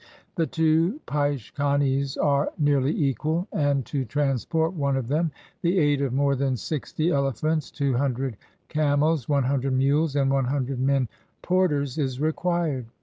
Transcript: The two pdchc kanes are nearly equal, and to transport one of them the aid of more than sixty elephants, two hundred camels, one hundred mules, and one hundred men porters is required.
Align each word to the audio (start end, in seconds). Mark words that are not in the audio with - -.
The 0.33 0.47
two 0.47 0.99
pdchc 1.05 1.53
kanes 1.53 2.17
are 2.19 2.51
nearly 2.57 2.89
equal, 2.91 3.47
and 3.53 3.85
to 3.85 4.03
transport 4.03 4.73
one 4.73 4.97
of 4.97 5.07
them 5.09 5.29
the 5.61 5.77
aid 5.77 6.01
of 6.01 6.11
more 6.11 6.35
than 6.35 6.57
sixty 6.57 7.11
elephants, 7.11 7.69
two 7.69 7.93
hundred 7.93 8.35
camels, 8.67 9.29
one 9.29 9.43
hundred 9.43 9.73
mules, 9.73 10.15
and 10.15 10.31
one 10.31 10.45
hundred 10.45 10.79
men 10.79 11.07
porters 11.43 11.99
is 11.99 12.19
required. 12.19 12.87